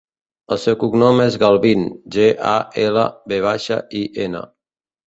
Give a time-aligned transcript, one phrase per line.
[0.53, 1.85] El seu cognom és Galvin:
[2.17, 2.57] ge, a,
[2.87, 4.45] ela, ve baixa, i, ena.